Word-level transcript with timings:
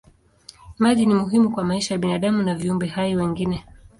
Maji 0.77 1.05
ni 1.05 1.13
muhimu 1.13 1.51
kwa 1.51 1.63
maisha 1.63 1.93
ya 1.93 1.97
binadamu 1.99 2.43
na 2.43 2.55
viumbe 2.55 2.87
hai 2.87 3.15
wengine. 3.15 3.65